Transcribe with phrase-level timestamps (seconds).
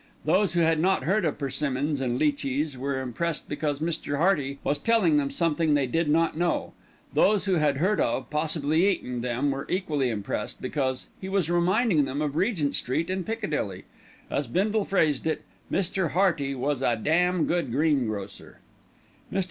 [0.25, 4.17] Those who had not heard of persimmons and li chis were impressed because Mr.
[4.17, 6.73] Hearty was telling them something they did not know;
[7.13, 12.05] those who had heard of, possibly eaten, them were equally impressed, because he was reminding
[12.05, 13.83] them of Regent Street and Piccadilly.
[14.31, 16.13] As Bindle phrased it, Mr.
[16.13, 18.57] Hearty was "a damn good greengrocer."
[19.31, 19.39] Mr.